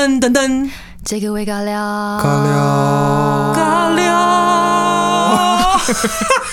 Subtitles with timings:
[0.00, 0.70] 噔噔噔，
[1.04, 1.76] 这个味尬聊，
[2.24, 4.00] 尬聊，尬聊。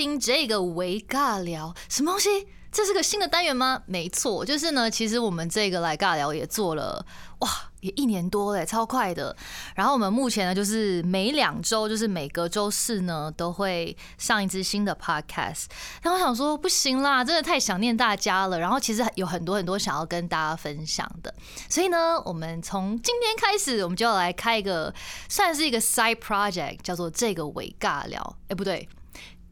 [0.00, 2.46] 听这个微尬聊，什么东西？
[2.72, 3.82] 这是个新的单元吗？
[3.84, 4.90] 没错，就是呢。
[4.90, 7.04] 其实我们这个来尬聊也做了，
[7.40, 9.36] 哇，也一年多嘞，超快的。
[9.74, 15.64] 然后我们目前呢，就是每两周，就是每个周四呢，都会上一支新的 podcast。
[16.00, 18.58] 但我想说，不行啦，真的太想念大家了。
[18.58, 21.34] 然后其实有很多很多想要跟大家分享的，
[21.68, 24.94] 所以呢，我们从今天开始，我们就要来开一个，
[25.28, 28.36] 算是一个 side project，叫做这个伪尬聊。
[28.48, 28.88] 哎，不对。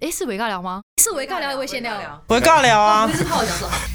[0.00, 0.82] 哎，是维尬聊吗？
[1.02, 2.22] 是维尬聊，也会先聊。
[2.28, 3.50] 维尬聊啊，不是泡脚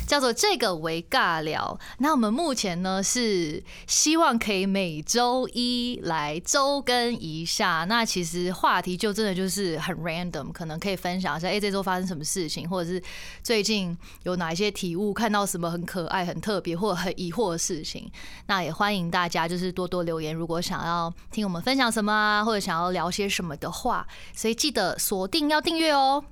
[0.08, 1.78] 叫做这个维尬聊。
[1.98, 7.86] 那我们目前呢是希望可以每周一来周更一下。
[7.90, 13.02] 那其实话题就真的就是很 random，可能可以分享一下，哎，这周发生什么事情，或者是
[13.42, 18.12] 最近有哪一些体悟，看到什么很可爱、很特别或很疑惑的事情。
[18.46, 25.92] 那也欢迎大家就是多多留言，如果想要听我们分享什么啊，或者想要聊些什么的话，所以记得锁定要订阅。
[25.92, 26.24] 哦，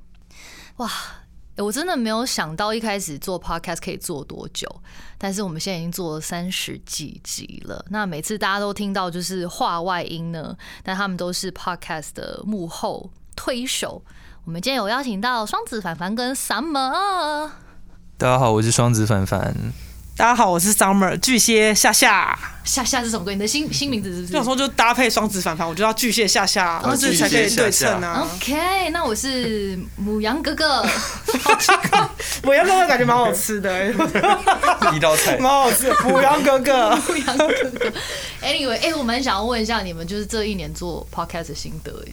[0.79, 0.89] 哇！
[1.57, 4.65] 我真的没有想到一开始做 podcast 可以做多久，
[5.17, 7.83] 但是我们现在已经做了三十几集了。
[7.89, 14.01] 那每次大家都听到就是话外音呢，但他们都是 podcast 的幕后推手。
[14.45, 17.51] 我们今天有邀请到双子凡凡跟 Summer。
[18.17, 19.53] 大家好，我是双子凡凡。
[20.19, 23.35] 大家好，我是 Summer 巨蟹夏夏夏夏是什么鬼？
[23.35, 24.33] 你的新新名字是不是？
[24.33, 28.27] 有时候就搭配双子反反，我就要巨蟹夏夏，这样才可以对称啊。
[28.35, 30.85] OK，那我是母羊哥哥，
[32.43, 33.93] 母羊哥哥感觉蛮好吃的，
[34.93, 35.89] 一道菜蛮好吃。
[36.03, 37.93] 母羊哥哥，母羊哥哥。
[38.41, 42.11] Anyway，哎，我蛮想要问一下你们，就是这一年做 Podcast 的心得，哎，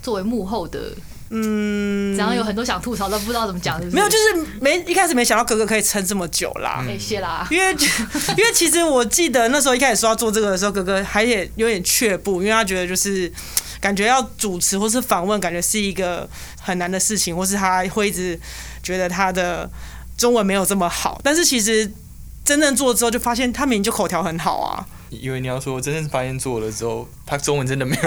[0.00, 0.92] 作为幕后的。
[1.32, 3.80] 嗯，然后有很多想吐槽，都不知道怎么讲。
[3.92, 6.84] 没有，就是没一开始没想到哥哥可以撑这么久啦。
[6.86, 7.46] 谢谢啦。
[7.50, 7.72] 因为
[8.36, 13.32] 因为其实我记得那时候一开始说要做这个的时候，哥哥还也有点却步，因为他觉得就是
[13.80, 16.28] 感觉要主持或是访问，感觉是一个
[16.60, 18.38] 很难的事情，或是他会一直
[18.82, 19.70] 觉得他的
[20.18, 21.20] 中文没有这么好。
[21.22, 21.92] 但是其实
[22.44, 24.84] 真正做之后，就发现他明明就口条很好啊。
[25.10, 28.02] 因为你要说真正发现做了之后，他中文真的没有。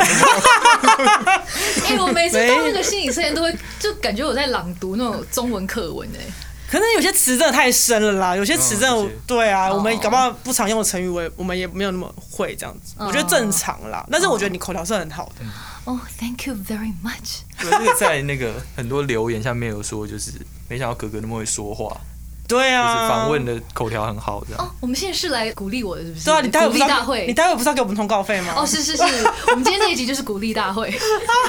[1.85, 6.19] 哎，我每次到那个心理测验都会就感觉我在朗读那种中文课文哎。
[6.69, 12.95] 可能有些词真的太深了啦，有些词真的对啊，我们搞不好不常用的成语，我我们也没有那么会这样子。
[12.97, 15.45] 我觉得正常啦，但是我觉得你口条是很好的。
[15.83, 17.41] 哦，Thank you very much。
[17.61, 20.31] 对，在那个很多留言下面有说，就是
[20.67, 21.95] 没想到哥哥那么会说话。
[22.47, 24.63] 对啊，访问的口条很好，这样。
[24.63, 26.25] 哦，我们现在是来鼓励我的，是不是？
[26.25, 28.53] 对啊，你待会鼓励大会，你待会不是要给我们通告费吗？
[28.57, 29.03] 哦，是是是，
[29.51, 30.93] 我们今天这一集就是鼓励大会。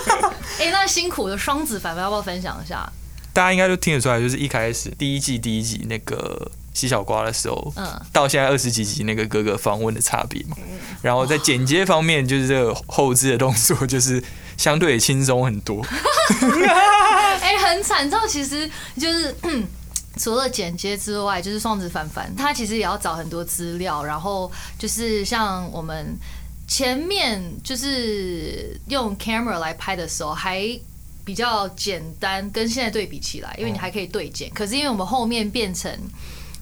[0.61, 2.89] 哎，那辛苦的双子反反要不要分享一下？
[3.33, 10.57] 大家应该都听得出来，就是一开始第一季第一集那个西小瓜的时候，嗯，到现在二十几集那个哥哥访问的差别嘛。
[11.03, 14.23] 然后在剪接方面，就是这个后置的动作，就是
[14.57, 15.85] 相对轻松很多。
[17.43, 19.35] 哎，很惨，知道其实就是。
[20.17, 26.17] 除了剪接之外，就是双子凡凡，他其实也要找很多资料，然后就是像我们
[26.67, 30.67] 前面就是用 camera 来拍的时候，还
[31.25, 34.51] 比较简单，跟现在对比起来，因为你还可以对剪。
[34.51, 35.91] 可是因为我们后面变成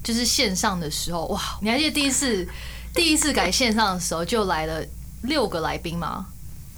[0.03, 1.41] 就是线上的时候，哇！
[1.61, 2.47] 你还记得第一次
[2.95, 4.85] 第一次改线上的时候，就来了
[5.23, 6.27] 六个来宾吗？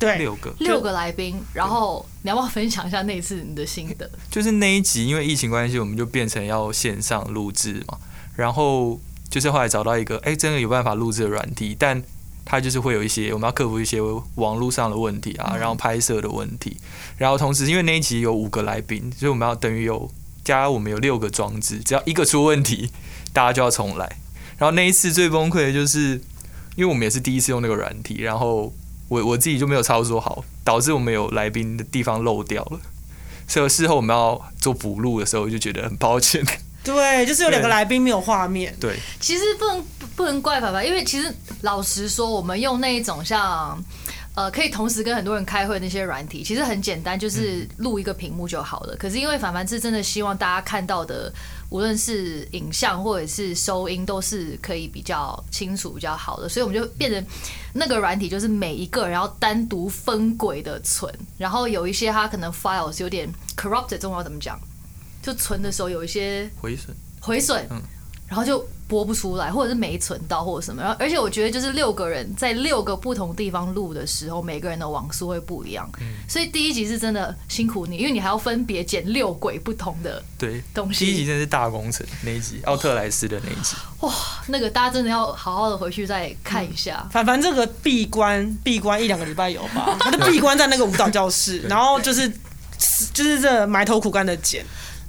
[0.05, 4.11] 对，六个六个来宾，然后你要不要分享一下那一次你的心得？
[4.31, 7.99] 就是那一集，因为疫情关系，我们就变成要线上录制嘛。
[8.37, 9.01] 然后
[9.31, 12.03] 就是后来找到一个，哎，真的有办法录制的软体，但
[12.45, 14.01] 它就是会有一些我们要克服一些
[14.35, 16.77] 网络上的问题啊，然后拍摄的问题。
[17.17, 20.11] 然后同时，因为那一集有五个来宾，所以我们要等于有
[20.45, 22.91] 加我们有六个装置，只要一个出问题，
[23.33, 24.05] 大家就要重来。
[24.59, 26.21] 然后那一次最崩溃的就是，
[26.77, 28.73] 因为我们也是第一次用那个软体，然后。
[29.09, 32.81] 我我自己就没有操作好，导致我们有来宾的地方漏掉了，
[33.47, 36.45] 所以事后我们要做补录的时候，就觉得很抱歉。
[36.85, 38.75] 对，就是有两个来宾没有画面。
[38.81, 39.85] 对，其实不能
[40.15, 43.83] 不能怪爸爸，因为其实老实说，我们用那一种像。
[44.35, 48.97] 呃，可以同时跟很多人开会那些软体，其实很简单，就是录一个屏幕就好了。
[48.97, 51.33] 可是因为凡凡是真的希望大家看到的，
[51.71, 57.25] 无论是影像或者是收音，都是可以比较清楚、比较好的，所以我们就变成
[57.73, 64.59] 那个软体，就是每一个然后单独分轨的存，然后有一些它可能 files 有点 corrupted，中文怎么讲？
[65.23, 67.67] 就存的时候有一些毁损，毁损。
[68.27, 70.83] 然后就播不出来，或者是没存到，或者什么。
[70.83, 75.89] 然后而且我觉得就是六个人在六个不同地方录的时候，每个人的网速会不一样，
[76.29, 81.07] 所以第一集是真的辛苦你，因为你还要分别剪六轨不同的对，东西。
[81.07, 84.13] 第一集真的是大工程，那一集奥特莱斯的那一集，哇，
[84.49, 87.07] 那个大家真的要好好的回去再看一下。
[87.11, 92.29] 反反正这个闭关闭关一两个礼拜有吧， 他就闭关在那个舞蹈教室，然后就是
[93.13, 94.65] 就是这埋头苦干的剪。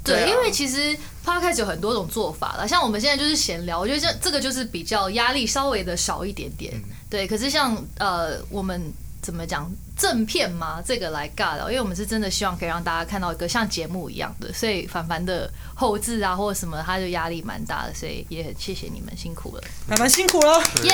[0.05, 6.73] 对因为其实 podcast 有很多种做法了，像我们现在就是闲聊，我觉得这这个就是比较压力稍微的少一点点。
[7.09, 8.91] 对，可是像呃，我们
[9.25, 9.67] 怎么讲
[9.97, 20.93] 正片嘛，这个来尬聊，因为我们是真的希望可以让大家看到一个像节目一样的，所以凡凡的后置啊或者什么，他就压力蛮大的，所以也很谢谢你们辛苦了，凡凡辛苦了，耶、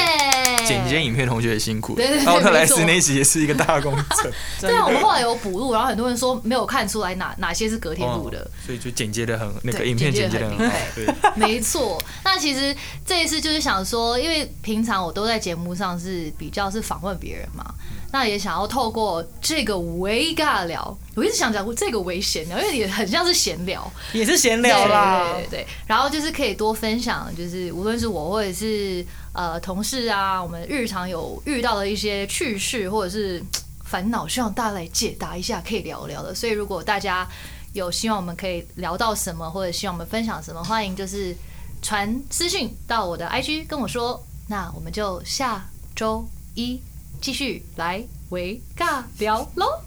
[0.65, 4.31] 剪接影片同学也辛苦，对对对奥特莱斯那一集也是一个大工程，
[4.61, 8.39] 对啊，我们后来有补录，然后很多人说没有看出来哪哪些是隔天录的。
[8.39, 10.75] 哦所以就剪接的很那个影片剪接的很好。
[10.95, 11.05] 对。
[11.35, 12.73] 没错，那其实
[13.05, 17.73] 这一次就是想说，因为平常我都在节目上是比较是访问别人嘛，
[18.11, 25.33] 那也想要透过这个微尬聊，我一直想讲这个微闲聊，因为也很像是闲聊，也是闲聊啦对。
[25.33, 33.41] 对对对，然后就是可以多分享，就是无论是我或者是呃同事啊，我们日常有遇到的一些趣事或者是
[33.85, 36.35] 烦恼，希望大家来解答一下，可以聊聊的。
[36.35, 37.27] 所以如果大家
[37.73, 41.33] 有希望我们可以聊到什么，或者希望我们分享什么，欢迎就是
[41.81, 44.21] 传私讯到我的 IG 跟我说。
[44.47, 45.65] 那我们就下
[45.95, 46.77] 周一
[47.21, 49.79] 继续来维尬聊喽。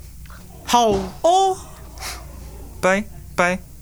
[0.64, 0.92] 好
[1.22, 1.56] 哦。
[2.81, 3.02] 拜
[3.34, 3.74] 拜。